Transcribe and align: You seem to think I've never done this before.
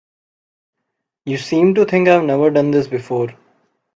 You 1.25 1.37
seem 1.37 1.75
to 1.75 1.85
think 1.85 2.07
I've 2.07 2.23
never 2.23 2.49
done 2.49 2.71
this 2.71 2.87
before. 2.87 3.35